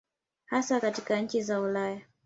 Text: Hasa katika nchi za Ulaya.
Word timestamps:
Hasa 0.45 0.79
katika 0.79 1.21
nchi 1.21 1.41
za 1.41 1.59
Ulaya. 1.61 2.01